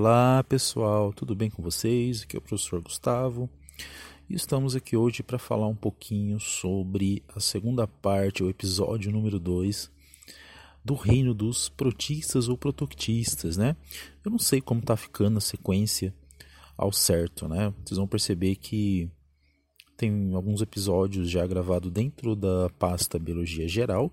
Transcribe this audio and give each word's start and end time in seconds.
Olá 0.00 0.44
pessoal, 0.44 1.12
tudo 1.12 1.34
bem 1.34 1.50
com 1.50 1.60
vocês? 1.60 2.22
Aqui 2.22 2.36
é 2.36 2.38
o 2.38 2.40
professor 2.40 2.80
Gustavo 2.80 3.50
e 4.30 4.36
estamos 4.36 4.76
aqui 4.76 4.96
hoje 4.96 5.24
para 5.24 5.40
falar 5.40 5.66
um 5.66 5.74
pouquinho 5.74 6.38
sobre 6.38 7.20
a 7.34 7.40
segunda 7.40 7.84
parte, 7.84 8.44
o 8.44 8.48
episódio 8.48 9.10
número 9.10 9.40
2 9.40 9.90
do 10.84 10.94
reino 10.94 11.34
dos 11.34 11.68
protistas 11.68 12.48
ou 12.48 12.56
protoctistas, 12.56 13.56
né? 13.56 13.74
Eu 14.24 14.30
não 14.30 14.38
sei 14.38 14.60
como 14.60 14.78
está 14.78 14.96
ficando 14.96 15.38
a 15.38 15.40
sequência 15.40 16.14
ao 16.76 16.92
certo, 16.92 17.48
né? 17.48 17.74
Vocês 17.84 17.98
vão 17.98 18.06
perceber 18.06 18.54
que 18.54 19.10
tem 19.96 20.32
alguns 20.32 20.62
episódios 20.62 21.28
já 21.28 21.44
gravados 21.44 21.90
dentro 21.90 22.36
da 22.36 22.70
pasta 22.78 23.18
Biologia 23.18 23.66
Geral 23.66 24.12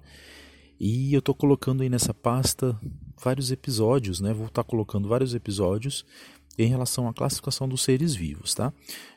e 0.79 1.13
eu 1.13 1.19
estou 1.19 1.33
colocando 1.33 1.83
aí 1.83 1.89
nessa 1.89 2.13
pasta 2.13 2.79
vários 3.21 3.51
episódios, 3.51 4.19
né? 4.19 4.33
Vou 4.33 4.47
estar 4.47 4.63
tá 4.63 4.69
colocando 4.69 5.07
vários 5.07 5.33
episódios 5.33 6.05
em 6.57 6.67
relação 6.67 7.07
à 7.07 7.13
classificação 7.13 7.67
dos 7.67 7.81
seres 7.81 8.15
vivos, 8.15 8.53
tá? 8.53 8.73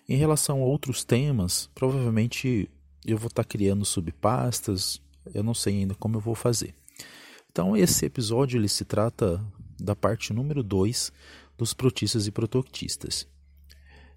Em 0.08 0.16
relação 0.16 0.62
a 0.62 0.64
outros 0.64 1.04
temas, 1.04 1.68
provavelmente 1.74 2.70
eu 3.04 3.18
vou 3.18 3.28
estar 3.28 3.44
tá 3.44 3.48
criando 3.48 3.84
subpastas, 3.84 5.00
eu 5.34 5.42
não 5.42 5.54
sei 5.54 5.78
ainda 5.78 5.94
como 5.94 6.16
eu 6.16 6.20
vou 6.20 6.34
fazer. 6.34 6.74
Então 7.50 7.76
esse 7.76 8.04
episódio 8.06 8.58
ele 8.58 8.68
se 8.68 8.84
trata 8.84 9.44
da 9.78 9.94
parte 9.94 10.32
número 10.32 10.62
2 10.62 11.12
dos 11.56 11.74
protistas 11.74 12.26
e 12.26 12.30
protoctistas. 12.30 13.26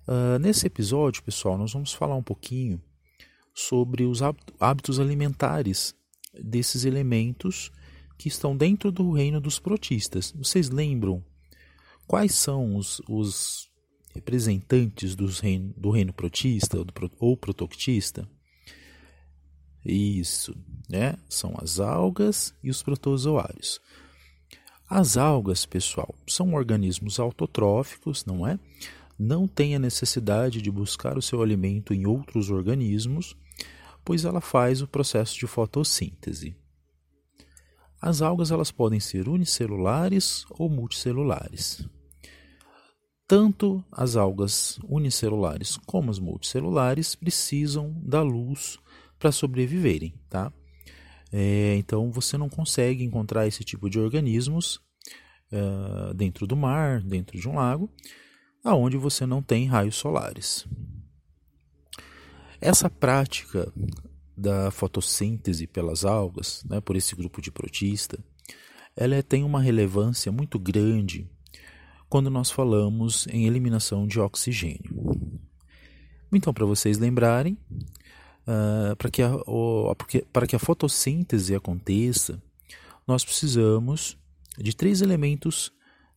Uh, 0.08 0.40
nesse 0.40 0.66
episódio, 0.66 1.24
pessoal, 1.24 1.58
nós 1.58 1.74
vamos 1.74 1.94
falar 1.94 2.16
um 2.16 2.24
pouquinho 2.24 2.82
sobre 3.54 4.06
os 4.06 4.22
hábitos 4.60 5.00
alimentares 5.00 5.96
desses 6.34 6.86
elementos 6.86 7.72
que 8.18 8.28
estão 8.28 8.56
dentro 8.56 8.92
do 8.92 9.12
reino 9.12 9.42
dos 9.42 9.60
protistas. 9.60 10.32
Vocês 10.36 10.70
lembram 10.70 11.24
quais 12.08 12.36
são 12.36 12.76
os, 12.76 13.02
os 13.08 13.70
representantes 14.14 15.16
dos 15.16 15.40
reino, 15.40 15.74
do 15.76 15.90
reino 15.90 16.14
protista 16.14 16.78
ou, 16.78 16.86
do, 16.86 16.94
ou 17.20 17.36
protoctista? 17.36 18.28
Isso, 19.84 20.56
né? 20.88 21.18
São 21.28 21.56
as 21.60 21.80
algas 21.80 22.54
e 22.64 22.70
os 22.70 22.84
protozoários. 22.84 23.82
As 24.88 25.18
algas, 25.18 25.66
pessoal, 25.66 26.14
são 26.28 26.54
organismos 26.54 27.20
autotróficos, 27.20 28.26
não 28.26 28.46
é? 28.46 28.60
Não 29.18 29.48
tem 29.48 29.74
a 29.74 29.80
necessidade 29.80 30.62
de 30.62 30.70
buscar 30.70 31.18
o 31.18 31.22
seu 31.22 31.42
alimento 31.42 31.94
em 31.94 32.06
outros 32.06 32.50
organismos, 32.50 33.36
pois 34.04 34.26
ela 34.26 34.42
faz 34.42 34.82
o 34.82 34.88
processo 34.88 35.38
de 35.38 35.48
fotossíntese. 35.48 36.56
As 38.02 38.22
algas 38.22 38.50
elas 38.50 38.72
podem 38.72 39.00
ser 39.00 39.30
unicelulares 39.30 40.46
ou 40.50 40.70
multicelulares. 40.70 41.88
Tanto 43.28 43.84
as 43.92 44.16
algas 44.16 44.80
unicelulares 44.84 45.78
como 45.86 46.10
as 46.10 46.20
multicelulares 46.20 47.16
precisam 47.16 47.94
da 48.04 48.22
luz 48.22 48.80
para 49.20 49.32
sobreviverem, 49.32 50.16
tá? 50.28 50.52
É, 51.32 51.76
então 51.78 52.12
você 52.12 52.38
não 52.38 52.50
consegue 52.50 53.04
encontrar 53.04 53.48
esse 53.48 53.64
tipo 53.64 53.90
de 53.90 54.00
organismos 54.00 54.82
uh, 55.52 56.14
dentro 56.14 56.46
do 56.46 56.58
mar, 56.58 57.02
dentro 57.02 57.40
de 57.40 57.48
um 57.48 57.56
lago, 57.56 57.90
aonde 58.64 58.98
você 58.98 59.26
não 59.26 59.42
tem 59.42 59.66
raios 59.66 59.96
solares. 59.96 60.68
Essa 62.62 62.92
prática 62.92 63.74
da 64.38 64.70
fotossíntese 64.70 65.66
pelas 65.66 66.06
algas, 66.06 66.64
né, 66.70 66.80
por 66.80 66.96
esse 66.96 67.16
grupo 67.16 67.42
de 67.42 67.52
protista, 67.52 68.20
ela 68.96 69.16
é, 69.16 69.22
tem 69.24 69.44
uma 69.44 69.60
relevância 69.60 70.32
muito 70.32 70.60
grande 70.60 71.28
quando 72.08 72.30
nós 72.30 72.52
falamos 72.52 73.26
em 73.28 73.48
eliminação 73.48 74.06
de 74.06 74.20
oxigênio. 74.20 74.96
Então, 76.32 76.54
para 76.54 76.66
vocês 76.66 77.00
lembrarem, 77.00 77.58
uh, 78.48 78.96
para 78.96 79.10
que, 79.10 79.22
a, 79.24 80.46
que 80.48 80.56
a 80.56 80.60
fotossíntese 80.60 81.56
aconteça, 81.56 82.42
nós 83.08 83.26
precisamos 83.26 84.18
de 84.58 84.76
três 84.76 85.02
elementos 85.02 85.72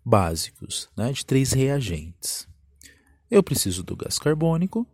básicos, 0.04 0.90
né, 0.96 1.10
de 1.10 1.24
três 1.24 1.52
reagentes. 1.52 2.46
Eu 3.30 3.42
preciso 3.42 3.82
do 3.82 3.96
gás 3.96 4.18
carbônico, 4.18 4.86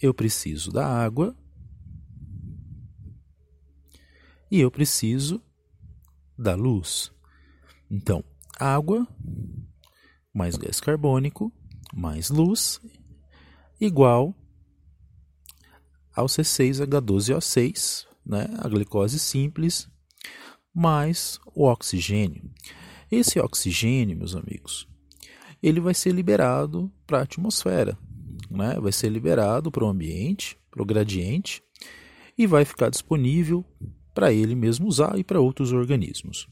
eu 0.00 0.14
preciso 0.14 0.72
da 0.72 0.86
água 0.86 1.36
e 4.50 4.60
eu 4.60 4.70
preciso 4.70 5.42
da 6.38 6.54
luz. 6.54 7.12
Então, 7.90 8.24
água 8.58 9.06
mais 10.32 10.56
gás 10.56 10.80
carbônico 10.80 11.52
mais 11.92 12.30
luz 12.30 12.80
igual 13.80 14.34
ao 16.14 16.26
C6H12O6, 16.26 18.06
né, 18.26 18.46
a 18.58 18.68
glicose 18.68 19.18
simples, 19.18 19.88
mais 20.74 21.38
o 21.54 21.66
oxigênio. 21.66 22.50
Esse 23.10 23.40
oxigênio, 23.40 24.16
meus 24.16 24.36
amigos, 24.36 24.88
ele 25.62 25.80
vai 25.80 25.94
ser 25.94 26.12
liberado 26.12 26.92
para 27.06 27.18
a 27.18 27.22
atmosfera, 27.22 27.98
né? 28.50 28.78
vai 28.80 28.92
ser 28.92 29.08
liberado 29.08 29.70
para 29.70 29.84
o 29.84 29.88
ambiente, 29.88 30.58
para 30.70 30.82
o 30.82 30.86
gradiente, 30.86 31.62
e 32.36 32.46
vai 32.46 32.64
ficar 32.64 32.90
disponível 32.90 33.64
para 34.14 34.32
ele 34.32 34.54
mesmo 34.54 34.88
usar 34.88 35.18
e 35.18 35.24
para 35.24 35.40
outros 35.40 35.72
organismos. 35.72 36.48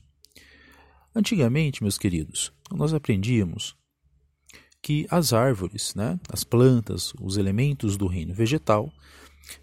Antigamente, 1.14 1.82
meus 1.82 1.98
queridos, 1.98 2.52
nós 2.70 2.94
aprendíamos 2.94 3.76
que 4.80 5.06
as 5.10 5.32
árvores, 5.32 5.94
né, 5.94 6.18
as 6.30 6.44
plantas, 6.44 7.12
os 7.20 7.36
elementos 7.36 7.96
do 7.96 8.06
reino 8.06 8.32
vegetal 8.32 8.92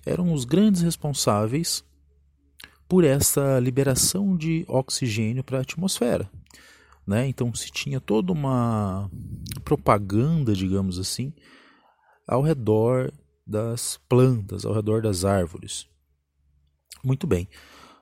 eram 0.06 0.34
os 0.34 0.46
grandes 0.46 0.82
responsáveis 0.82 1.84
por 2.88 3.04
essa 3.04 3.60
liberação 3.60 4.36
de 4.36 4.66
oxigênio 4.68 5.44
para 5.44 5.60
a 5.60 5.62
atmosfera. 5.62 6.30
Né? 7.06 7.28
Então 7.28 7.54
se 7.54 7.72
tinha 7.72 8.00
toda 8.00 8.32
uma 8.32 9.10
propaganda, 9.64 10.54
digamos 10.54 11.00
assim, 11.00 11.34
ao 12.28 12.42
redor 12.42 13.12
das 13.46 14.00
plantas, 14.10 14.66
ao 14.66 14.74
redor 14.74 15.02
das 15.02 15.24
árvores. 15.24 15.88
Muito 17.04 17.28
bem. 17.28 17.48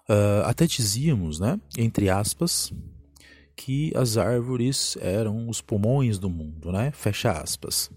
Uh, 0.10 0.46
até 0.46 0.66
dizíamos, 0.66 1.40
né, 1.40 1.60
entre 1.78 2.10
aspas, 2.10 2.74
que 3.56 3.92
as 3.96 4.18
árvores 4.18 4.98
eram 5.00 5.48
os 5.48 5.62
pulmões 5.62 6.18
do 6.18 6.30
mundo, 6.30 6.72
né? 6.72 6.92
Fecha 6.92 7.32
aspas. 7.32 7.92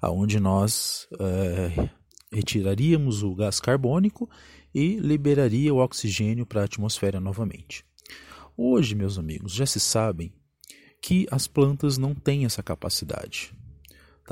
Aonde 0.00 0.40
nós 0.40 1.06
uh, 1.12 1.88
retiraríamos 2.32 3.22
o 3.22 3.34
gás 3.34 3.60
carbônico 3.60 4.28
e 4.74 4.96
liberaria 4.96 5.72
o 5.72 5.78
oxigênio 5.78 6.44
para 6.44 6.62
a 6.62 6.64
atmosfera 6.64 7.20
novamente. 7.20 7.84
Hoje, 8.56 8.94
meus 8.94 9.18
amigos, 9.18 9.52
já 9.52 9.66
se 9.66 9.78
sabem 9.78 10.32
que 11.00 11.26
as 11.30 11.46
plantas 11.46 11.98
não 11.98 12.14
têm 12.14 12.44
essa 12.44 12.62
capacidade. 12.62 13.54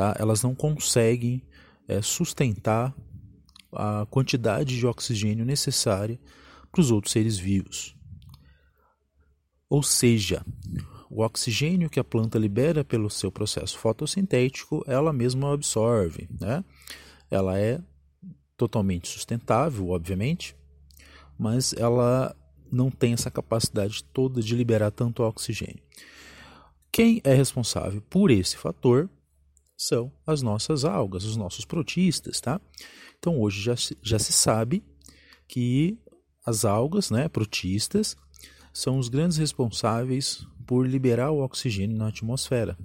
Tá? 0.01 0.17
Elas 0.19 0.43
não 0.43 0.55
conseguem 0.55 1.43
é, 1.87 2.01
sustentar 2.01 2.97
a 3.71 4.07
quantidade 4.09 4.79
de 4.79 4.87
oxigênio 4.87 5.45
necessária 5.45 6.19
para 6.73 6.81
os 6.81 6.91
outros 6.91 7.13
seres 7.13 7.37
vivos. 7.37 7.95
Ou 9.69 9.83
seja, 9.83 10.43
o 11.11 11.23
oxigênio 11.23 11.91
que 11.91 12.01
a 12.01 12.05
planta 12.05 12.39
libera 12.39 12.83
pelo 12.83 13.11
seu 13.11 13.31
processo 13.31 13.77
fotossintético, 13.77 14.83
ela 14.87 15.13
mesma 15.13 15.53
absorve. 15.53 16.27
Né? 16.41 16.65
Ela 17.31 17.59
é 17.59 17.79
totalmente 18.57 19.07
sustentável, 19.07 19.91
obviamente, 19.91 20.57
mas 21.39 21.75
ela 21.75 22.35
não 22.73 22.91
tem 22.91 23.13
essa 23.13 23.31
capacidade 23.31 24.03
toda 24.03 24.41
de 24.41 24.57
liberar 24.57 24.93
tanto 24.93 25.23
oxigênio. 25.23 25.83
Quem 26.91 27.21
é 27.23 27.35
responsável 27.35 28.01
por 28.09 28.31
esse 28.31 28.57
fator 28.57 29.11
são 29.81 30.13
as 30.27 30.43
nossas 30.43 30.85
algas, 30.85 31.25
os 31.25 31.39
nossos 31.39 31.65
protistas, 31.65 32.39
tá? 32.39 32.61
Então 33.19 33.41
hoje 33.41 33.63
já, 33.63 33.75
já 34.03 34.19
se 34.19 34.31
sabe 34.31 34.85
que 35.49 35.99
as 36.45 36.67
algas, 36.67 37.11
né, 37.11 37.31
protistas, 37.31 38.15
são 38.75 38.99
os 38.99 39.09
grandes 39.09 39.39
responsáveis 39.39 40.47
por 40.67 40.87
liberar 40.87 41.31
o 41.31 41.43
oxigênio 41.43 41.97
na 41.97 42.09
atmosfera. 42.09 42.77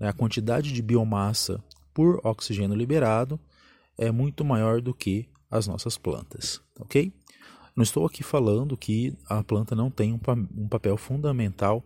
A 0.00 0.10
quantidade 0.14 0.72
de 0.72 0.80
biomassa 0.80 1.62
por 1.92 2.24
oxigênio 2.24 2.74
liberado 2.74 3.38
é 3.98 4.10
muito 4.10 4.42
maior 4.46 4.80
do 4.80 4.94
que 4.94 5.28
as 5.50 5.66
nossas 5.66 5.98
plantas, 5.98 6.58
ok? 6.80 7.12
Não 7.76 7.82
estou 7.82 8.06
aqui 8.06 8.22
falando 8.22 8.78
que 8.78 9.14
a 9.26 9.44
planta 9.44 9.76
não 9.76 9.90
tem 9.90 10.14
um, 10.14 10.20
um 10.56 10.68
papel 10.68 10.96
fundamental 10.96 11.84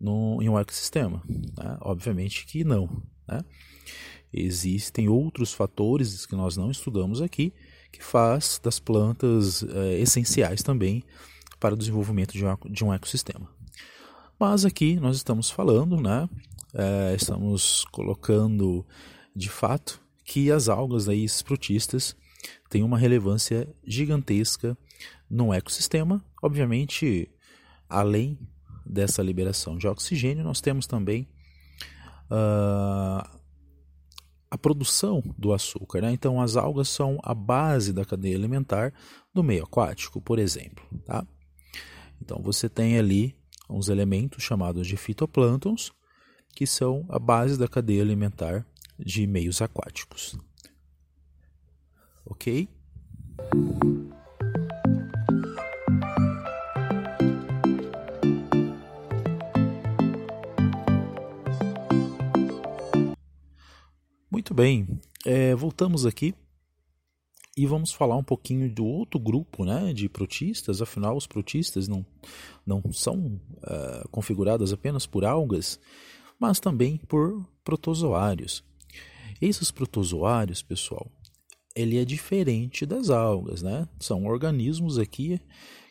no, 0.00 0.40
em 0.40 0.48
um 0.48 0.58
ecossistema. 0.58 1.20
Né? 1.28 1.76
Obviamente 1.80 2.46
que 2.46 2.62
não. 2.62 3.02
Né? 3.30 3.44
Existem 4.32 5.08
outros 5.08 5.52
fatores 5.52 6.26
que 6.26 6.36
nós 6.36 6.56
não 6.56 6.70
estudamos 6.70 7.20
aqui 7.20 7.52
que 7.92 8.02
faz 8.02 8.60
das 8.62 8.78
plantas 8.78 9.64
é, 9.64 9.98
essenciais 9.98 10.62
também 10.62 11.02
para 11.58 11.74
o 11.74 11.78
desenvolvimento 11.78 12.32
de 12.32 12.44
um, 12.44 12.56
de 12.70 12.84
um 12.84 12.92
ecossistema. 12.92 13.48
Mas 14.38 14.64
aqui 14.64 14.98
nós 14.98 15.16
estamos 15.16 15.50
falando, 15.50 16.00
né? 16.00 16.28
É, 16.72 17.14
estamos 17.14 17.84
colocando 17.90 18.86
de 19.34 19.48
fato 19.48 20.00
que 20.24 20.50
as 20.50 20.68
algas 20.68 21.08
aí, 21.08 21.24
esses 21.24 21.42
protistas 21.42 22.16
têm 22.68 22.82
uma 22.82 22.96
relevância 22.96 23.68
gigantesca 23.84 24.78
no 25.28 25.52
ecossistema. 25.52 26.24
Obviamente, 26.40 27.28
além 27.88 28.38
dessa 28.86 29.22
liberação 29.22 29.76
de 29.76 29.88
oxigênio, 29.88 30.44
nós 30.44 30.60
temos 30.60 30.86
também 30.86 31.28
uh, 32.30 33.40
a 34.50 34.58
produção 34.58 35.22
do 35.38 35.52
açúcar. 35.52 36.02
Né? 36.02 36.12
Então, 36.12 36.40
as 36.40 36.56
algas 36.56 36.88
são 36.88 37.18
a 37.22 37.34
base 37.34 37.92
da 37.92 38.04
cadeia 38.04 38.36
alimentar 38.36 38.92
do 39.32 39.42
meio 39.42 39.64
aquático, 39.64 40.20
por 40.20 40.38
exemplo. 40.38 40.84
Tá? 41.04 41.26
Então, 42.20 42.40
você 42.42 42.68
tem 42.68 42.98
ali 42.98 43.36
uns 43.68 43.88
elementos 43.88 44.42
chamados 44.42 44.86
de 44.86 44.96
fitoplânctons, 44.96 45.92
que 46.54 46.66
são 46.66 47.06
a 47.08 47.18
base 47.18 47.56
da 47.56 47.68
cadeia 47.68 48.02
alimentar 48.02 48.66
de 48.98 49.26
meios 49.26 49.62
aquáticos. 49.62 50.36
Ok? 52.26 52.68
Muito 64.50 64.56
bem, 64.56 65.00
é, 65.24 65.54
voltamos 65.54 66.04
aqui 66.04 66.34
e 67.56 67.66
vamos 67.66 67.92
falar 67.92 68.16
um 68.16 68.24
pouquinho 68.24 68.68
do 68.68 68.84
outro 68.84 69.16
grupo 69.16 69.64
né, 69.64 69.92
de 69.92 70.08
protistas. 70.08 70.82
Afinal, 70.82 71.16
os 71.16 71.24
protistas 71.24 71.86
não, 71.86 72.04
não 72.66 72.82
são 72.92 73.40
uh, 73.58 74.08
configurados 74.10 74.72
apenas 74.72 75.06
por 75.06 75.24
algas, 75.24 75.78
mas 76.36 76.58
também 76.58 76.96
por 76.96 77.46
protozoários. 77.62 78.64
Esses 79.40 79.70
protozoários, 79.70 80.62
pessoal, 80.64 81.08
ele 81.72 81.96
é 81.96 82.04
diferente 82.04 82.84
das 82.84 83.08
algas, 83.08 83.62
né? 83.62 83.86
São 84.00 84.26
organismos 84.26 84.98
aqui 84.98 85.40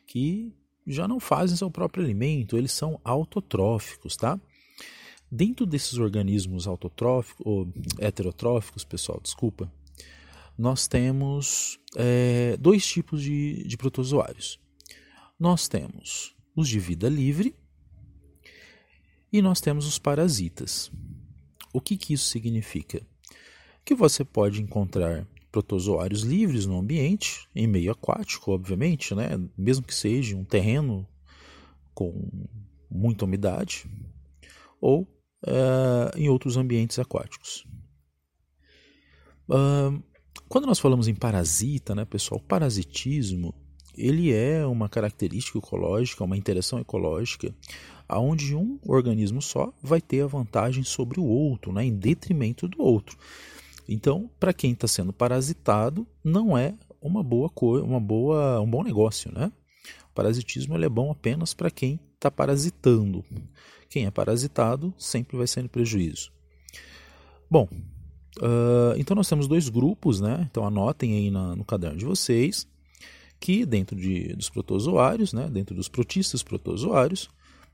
que 0.06 0.54
já 0.86 1.08
não 1.08 1.22
fazem 1.22 1.56
seu 1.56 1.72
próprio 1.72 2.04
alimento, 2.04 2.58
eles 2.58 2.74
são 2.74 3.00
autotróficos, 3.06 4.18
tá? 4.18 4.38
Dentro 5.31 5.66
desses 5.66 5.98
organismos 6.00 6.68
autotróficos, 6.68 7.46
ou 7.46 7.72
heterotróficos, 8.00 8.84
pessoal, 8.84 9.20
desculpa, 9.22 9.72
nós 10.58 10.88
temos 10.88 11.80
é, 11.96 12.58
dois 12.58 12.86
tipos 12.86 13.22
de, 13.22 13.64
de 13.64 13.78
protozoários. 13.78 14.60
Nós 15.40 15.68
temos 15.68 16.36
os 16.56 16.68
de 16.68 16.80
vida 16.80 17.08
livre 17.08 17.56
e 19.31 19.42
nós 19.42 19.62
temos 19.62 19.86
os 19.86 20.00
parasitas. 20.00 20.92
O 21.72 21.80
que, 21.80 21.96
que 21.96 22.14
isso 22.14 22.25
significa? 22.25 23.02
Que 23.86 23.94
você 23.94 24.25
pode 24.25 24.62
encontrar 24.62 25.28
protozoários 25.52 26.22
livres 26.22 26.66
no 26.66 26.80
ambiente, 26.80 27.48
em 27.56 27.68
meio 27.68 27.92
aquático, 27.92 28.52
obviamente, 28.52 29.14
né? 29.14 29.30
mesmo 29.58 29.86
que 29.86 29.94
seja 29.94 30.36
um 30.36 30.44
terreno 30.44 31.08
com 31.94 32.48
muita 32.90 33.25
umidade, 33.25 33.90
ou 34.82 35.08
uh, 35.44 36.18
em 36.18 36.30
outros 36.30 36.57
ambientes 36.57 37.00
aquáticos. 37.00 37.65
Uh, 39.47 40.01
quando 40.47 40.65
nós 40.65 40.80
falamos 40.80 41.07
em 41.07 41.15
parasita, 41.15 41.94
né, 41.94 42.06
pessoal, 42.06 42.39
parasitismo 42.39 43.53
ele 44.00 44.31
é 44.31 44.65
uma 44.65 44.88
característica 44.88 45.57
ecológica, 45.57 46.24
uma 46.24 46.38
interação 46.38 46.80
ecológica, 46.80 47.53
aonde 48.07 48.56
um 48.56 48.80
organismo 48.88 49.41
só 49.41 49.74
vai 49.83 50.00
ter 50.00 50.21
a 50.21 50.27
vantagem 50.27 50.83
sobre 50.83 51.19
o 51.19 51.25
outro, 51.25 51.74
né, 51.74 51.83
em 51.83 51.94
detrimento 51.94 52.68
do 52.68 52.81
outro. 52.81 53.18
Então, 53.88 54.30
para 54.39 54.53
quem 54.53 54.71
está 54.71 54.88
sendo 54.88 55.12
parasitado, 55.12 56.07
não 56.24 56.57
é 56.57 56.75
uma 57.01 57.21
boa 57.21 57.50
coisa, 57.50 57.86
uma 57.86 58.00
boa, 58.00 58.62
um 58.62 58.69
bom 58.69 58.83
negócio, 58.83 59.31
né? 59.33 59.51
O 60.12 60.13
parasitismo 60.13 60.77
é 60.77 60.89
bom 60.89 61.12
apenas 61.12 61.53
para 61.53 61.71
quem 61.71 62.00
está 62.15 62.30
parasitando. 62.30 63.25
Quem 63.89 64.06
é 64.06 64.12
parasitado 64.12 64.94
sempre 64.97 65.36
vai 65.36 65.47
ser 65.47 65.63
no 65.63 65.69
prejuízo. 65.69 66.31
Bom, 67.50 67.68
uh, 68.38 68.95
então 68.97 69.15
nós 69.15 69.27
temos 69.27 69.47
dois 69.47 69.68
grupos, 69.69 70.21
né? 70.21 70.47
Então 70.50 70.65
anotem 70.65 71.15
aí 71.15 71.31
na, 71.31 71.56
no 71.56 71.65
caderno 71.65 71.97
de 71.97 72.06
vocês 72.06 72.68
que 73.39 73.65
dentro 73.65 73.95
de, 73.95 74.33
dos 74.36 74.50
protozoários, 74.50 75.33
né? 75.33 75.50
Dentro 75.50 75.75
dos 75.75 75.88
protistas 75.88 76.44
protozoários, 76.44 77.30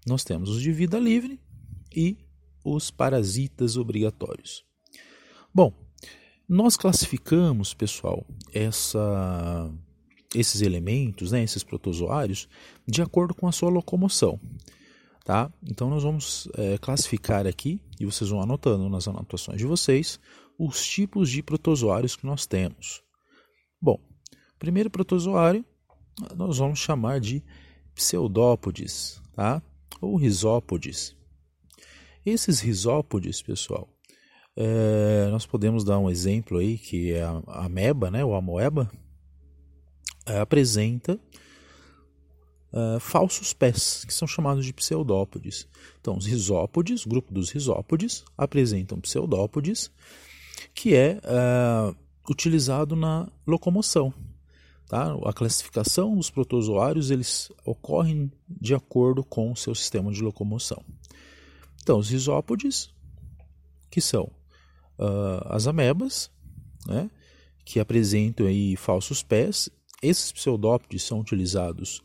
nós 0.07 0.23
temos 0.23 0.50
os 0.50 0.62
de 0.62 0.71
vida 0.71 1.00
livre 1.00 1.39
e 1.94 2.17
os 2.63 2.91
parasitas 2.91 3.75
obrigatórios. 3.75 4.63
Bom, 5.53 5.73
nós 6.47 6.77
classificamos, 6.77 7.73
pessoal, 7.73 8.25
essa, 8.53 9.71
esses 10.33 10.62
elementos, 10.62 11.31
né, 11.31 11.44
esses 11.44 11.63
protozoários, 11.63 12.47
de 12.88 13.01
acordo 13.01 13.33
com 13.33 13.47
a 13.47 13.51
sua 13.51 13.69
locomoção. 13.69 14.39
Tá? 15.25 15.51
Então 15.63 15.89
nós 15.89 16.04
vamos 16.04 16.48
é, 16.54 16.77
classificar 16.77 17.48
aqui, 17.48 17.81
e 18.00 18.06
vocês 18.06 18.30
vão 18.30 18.42
anotando 18.42 18.88
nas 18.88 19.07
anotações 19.07 19.57
de 19.57 19.66
vocês, 19.66 20.19
os 20.57 20.86
tipos 20.86 21.31
de 21.31 21.42
protozoários 21.42 22.16
que 22.16 22.27
nós 22.27 22.45
temos. 22.45 23.01
Bom, 23.81 24.00
primeiro 24.60 24.89
protozoário 24.89 25.66
nós 26.36 26.60
vamos 26.60 26.77
chamar 26.77 27.19
de 27.19 27.44
pseudópodes, 27.95 29.19
tá? 29.33 29.63
ou 30.00 30.16
risópodes. 30.16 31.16
Esses 32.24 32.60
risópodes, 32.60 33.42
pessoal, 33.42 33.89
é, 34.56 35.27
nós 35.31 35.45
podemos 35.45 35.83
dar 35.83 35.98
um 35.98 36.10
exemplo 36.10 36.60
aí 36.60 36.77
que 36.77 37.13
é 37.13 37.24
a 37.24 37.66
ameba, 37.66 38.12
né, 38.12 38.24
ou 38.24 38.36
amoeba, 38.36 38.92
é, 40.25 40.39
apresenta 40.39 41.19
é, 42.73 43.00
falsos 43.00 43.53
pés, 43.53 44.03
que 44.06 44.13
são 44.13 44.27
chamados 44.27 44.65
de 44.65 44.73
pseudópodes. 44.73 45.67
Então, 46.00 46.17
os 46.17 46.25
risópodes, 46.25 47.05
grupo 47.05 47.34
dos 47.34 47.50
risópodes, 47.50 48.24
apresentam 48.38 49.00
pseudópodes, 49.00 49.91
que 50.74 50.95
é, 50.95 51.19
é 51.24 51.95
utilizado 52.29 52.95
na 52.95 53.29
locomoção. 53.45 54.13
Tá? 54.88 55.15
A 55.25 55.34
classificação 55.34 56.15
dos 56.15 56.29
protozoários 56.29 57.10
eles 57.10 57.51
ocorrem 57.65 58.31
de 58.48 58.75
acordo 58.75 59.24
com 59.24 59.51
o 59.51 59.55
seu 59.55 59.74
sistema 59.74 60.12
de 60.12 60.22
locomoção. 60.22 60.84
Então, 61.81 61.98
os 62.00 62.10
risópodes, 62.10 62.93
que 63.89 64.01
são 64.01 64.31
uh, 65.00 65.41
as 65.50 65.67
amebas, 65.67 66.29
né, 66.86 67.10
que 67.63 67.79
apresentam 67.79 68.45
aí 68.45 68.75
falsos 68.75 69.24
pés. 69.24 69.69
Esses 70.01 70.31
pseudópodes 70.31 71.03
são 71.03 71.19
utilizados 71.19 72.03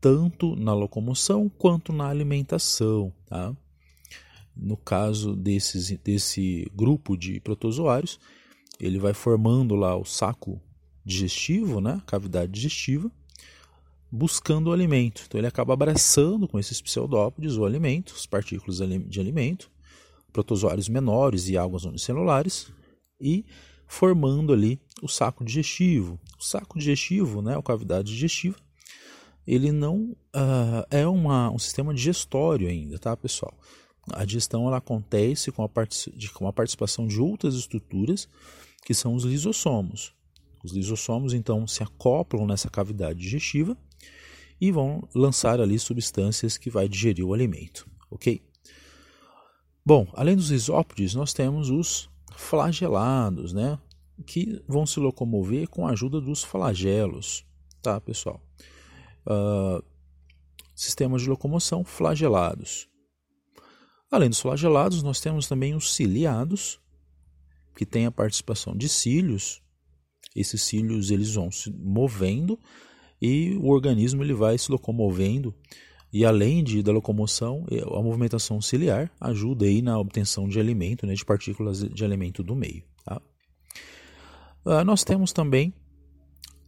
tanto 0.00 0.54
na 0.56 0.74
locomoção 0.74 1.48
quanto 1.48 1.92
na 1.92 2.08
alimentação. 2.08 3.12
Tá? 3.26 3.54
No 4.56 4.76
caso 4.76 5.34
desses, 5.34 5.90
desse 5.98 6.70
grupo 6.74 7.16
de 7.16 7.40
protozoários, 7.40 8.18
ele 8.80 8.98
vai 8.98 9.14
formando 9.14 9.74
lá 9.74 9.96
o 9.96 10.04
saco 10.04 10.60
digestivo, 11.04 11.80
né, 11.80 12.02
cavidade 12.06 12.50
digestiva, 12.50 13.10
buscando 14.10 14.68
o 14.68 14.72
alimento. 14.72 15.24
Então 15.26 15.38
ele 15.38 15.46
acaba 15.46 15.72
abraçando 15.74 16.48
com 16.48 16.58
esses 16.58 16.80
pseudópodes 16.80 17.56
o 17.56 17.64
alimento, 17.64 18.14
as 18.16 18.26
partículas 18.26 18.78
de 18.78 19.20
alimento, 19.20 19.70
protozoários 20.32 20.88
menores 20.88 21.48
e 21.48 21.56
algas 21.56 21.84
unicelulares 21.84 22.70
e 23.20 23.44
formando 23.86 24.52
ali 24.52 24.80
o 25.02 25.08
saco 25.08 25.44
digestivo. 25.44 26.18
O 26.38 26.42
saco 26.42 26.78
digestivo, 26.78 27.40
né, 27.40 27.56
a 27.56 27.62
cavidade 27.62 28.12
digestiva, 28.12 28.56
ele 29.46 29.70
não 29.70 30.16
uh, 30.34 30.86
é 30.90 31.06
uma, 31.06 31.50
um 31.50 31.58
sistema 31.58 31.94
digestório 31.94 32.68
ainda, 32.68 32.98
tá, 32.98 33.16
pessoal? 33.16 33.54
A 34.12 34.24
digestão 34.24 34.66
ela 34.66 34.78
acontece 34.78 35.52
com 35.52 35.62
a, 35.64 35.68
de, 36.14 36.30
com 36.30 36.46
a 36.46 36.52
participação 36.52 37.06
de 37.06 37.20
outras 37.20 37.54
estruturas, 37.54 38.28
que 38.84 38.94
são 38.94 39.14
os 39.14 39.24
lisossomos. 39.24 40.14
Os 40.64 40.72
lisossomos, 40.72 41.32
então, 41.32 41.66
se 41.66 41.82
acoplam 41.82 42.46
nessa 42.46 42.68
cavidade 42.68 43.20
digestiva 43.20 43.76
e 44.60 44.72
vão 44.72 45.06
lançar 45.14 45.60
ali 45.60 45.78
substâncias 45.78 46.56
que 46.56 46.70
vai 46.70 46.88
digerir 46.88 47.24
o 47.24 47.34
alimento, 47.34 47.88
ok? 48.10 48.42
Bom, 49.84 50.08
além 50.14 50.34
dos 50.34 50.50
isópodes, 50.50 51.14
nós 51.14 51.32
temos 51.32 51.70
os 51.70 52.08
flagelados, 52.36 53.52
né? 53.52 53.78
Que 54.26 54.62
vão 54.66 54.86
se 54.86 54.98
locomover 54.98 55.68
com 55.68 55.86
a 55.86 55.90
ajuda 55.90 56.20
dos 56.20 56.42
flagelos, 56.42 57.44
tá, 57.82 58.00
pessoal? 58.00 58.40
Uh, 59.26 59.82
sistemas 60.74 61.22
de 61.22 61.28
locomoção 61.28 61.84
flagelados. 61.84 62.88
Além 64.10 64.28
dos 64.28 64.40
flagelados, 64.40 65.02
nós 65.02 65.20
temos 65.20 65.48
também 65.48 65.74
os 65.74 65.94
ciliados, 65.94 66.80
que 67.76 67.84
têm 67.84 68.06
a 68.06 68.12
participação 68.12 68.76
de 68.76 68.88
cílios. 68.88 69.62
Esses 70.34 70.62
cílios 70.62 71.10
eles 71.10 71.34
vão 71.34 71.50
se 71.50 71.70
movendo 71.72 72.58
e 73.20 73.54
o 73.56 73.68
organismo 73.68 74.22
ele 74.22 74.34
vai 74.34 74.58
se 74.58 74.70
locomovendo 74.70 75.54
E 76.12 76.24
além 76.24 76.62
de, 76.62 76.82
da 76.82 76.92
locomoção, 76.92 77.66
a 77.70 78.02
movimentação 78.02 78.60
ciliar 78.60 79.10
ajuda 79.20 79.66
aí 79.66 79.82
na 79.82 79.98
obtenção 79.98 80.48
de 80.48 80.58
alimento, 80.58 81.06
né, 81.06 81.14
de 81.14 81.24
partículas 81.24 81.80
de 81.80 82.04
alimento 82.04 82.42
do 82.42 82.54
meio. 82.54 82.84
Tá? 83.04 83.20
Uh, 84.64 84.84
nós 84.84 85.04
temos 85.04 85.32
também 85.32 85.74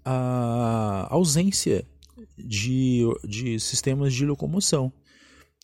a 0.05 1.07
ausência 1.11 1.87
de, 2.39 3.03
de 3.25 3.59
sistemas 3.61 4.15
de 4.15 4.25
locomoção. 4.25 4.93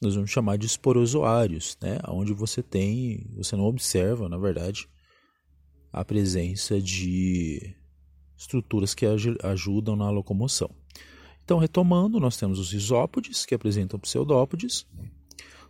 Nós 0.03 0.15
vamos 0.15 0.31
chamar 0.31 0.59
de 0.59 0.67
esporozoários, 0.67 1.79
né? 1.81 1.99
onde 2.09 2.33
você 2.33 2.63
tem, 2.63 3.31
você 3.37 3.57
não 3.57 3.65
observa, 3.65 4.29
na 4.29 4.37
verdade, 4.37 4.89
a 5.93 6.05
presença 6.05 6.81
de 6.81 7.75
estruturas 8.37 8.95
que 8.95 9.07
ajudam 9.43 9.95
na 9.97 10.11
locomoção. 10.11 10.71
Então, 11.45 11.59
retomando, 11.59 12.19
nós 12.19 12.37
temos 12.37 12.59
os 12.59 12.73
isópodes, 12.73 13.45
que 13.45 13.55
apresentam 13.55 14.01
pseudópodes, 14.01 14.87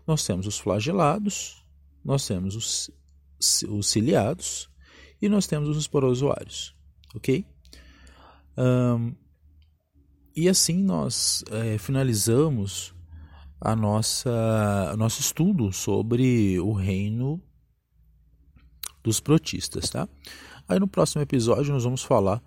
nós 0.06 0.24
temos 0.24 0.46
os 0.46 0.58
flagelados, 0.58 1.64
nós 2.04 2.26
temos 2.26 2.54
os, 2.54 2.90
os 3.68 3.88
ciliados 3.88 4.70
e 5.20 5.28
nós 5.28 5.46
temos 5.46 5.68
os 5.68 5.78
esporozoários, 5.78 6.74
ok? 7.14 7.44
Um, 8.56 9.14
e 10.36 10.48
assim 10.48 10.82
nós 10.82 11.44
é, 11.50 11.78
finalizamos 11.78 12.94
a 13.60 13.74
nossa 13.74 14.94
nosso 14.98 15.20
estudo 15.20 15.72
sobre 15.72 16.58
o 16.60 16.72
reino 16.72 17.40
dos 19.02 19.20
protistas, 19.20 19.88
tá? 19.90 20.08
Aí 20.68 20.78
no 20.78 20.88
próximo 20.88 21.22
episódio 21.22 21.72
nós 21.72 21.84
vamos 21.84 22.02
falar 22.02 22.42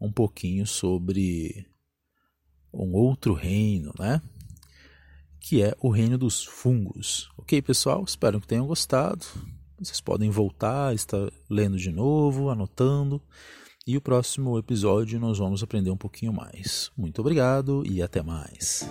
um 0.00 0.10
pouquinho 0.10 0.66
sobre 0.66 1.66
um 2.72 2.92
outro 2.94 3.34
reino, 3.34 3.92
né? 3.98 4.20
Que 5.40 5.62
é 5.62 5.74
o 5.80 5.90
reino 5.90 6.18
dos 6.18 6.44
fungos. 6.44 7.30
Ok, 7.36 7.60
pessoal? 7.62 8.04
Espero 8.04 8.40
que 8.40 8.46
tenham 8.46 8.66
gostado. 8.66 9.24
Vocês 9.78 10.00
podem 10.00 10.30
voltar, 10.30 10.94
estar 10.94 11.30
lendo 11.50 11.76
de 11.76 11.90
novo, 11.90 12.50
anotando. 12.50 13.22
E 13.86 13.96
o 13.96 14.00
próximo 14.00 14.58
episódio 14.58 15.20
nós 15.20 15.38
vamos 15.38 15.62
aprender 15.62 15.90
um 15.90 15.96
pouquinho 15.96 16.32
mais. 16.32 16.90
Muito 16.96 17.20
obrigado 17.20 17.84
e 17.86 18.02
até 18.02 18.20
mais. 18.20 18.84